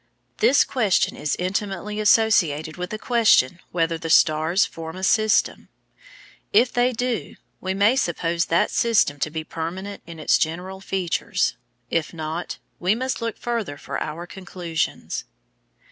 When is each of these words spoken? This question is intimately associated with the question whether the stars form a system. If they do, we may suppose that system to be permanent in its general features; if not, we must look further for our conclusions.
This 0.37 0.63
question 0.63 1.15
is 1.15 1.35
intimately 1.37 1.99
associated 1.99 2.75
with 2.75 2.89
the 2.89 2.97
question 2.97 3.59
whether 3.71 3.99
the 3.99 4.09
stars 4.09 4.65
form 4.65 4.95
a 4.95 5.03
system. 5.03 5.69
If 6.51 6.73
they 6.73 6.91
do, 6.91 7.35
we 7.59 7.75
may 7.75 7.95
suppose 7.95 8.45
that 8.45 8.71
system 8.71 9.19
to 9.19 9.29
be 9.29 9.43
permanent 9.43 10.01
in 10.07 10.17
its 10.17 10.39
general 10.39 10.81
features; 10.81 11.55
if 11.91 12.15
not, 12.15 12.57
we 12.79 12.95
must 12.95 13.21
look 13.21 13.37
further 13.37 13.77
for 13.77 14.01
our 14.01 14.25
conclusions. 14.25 15.25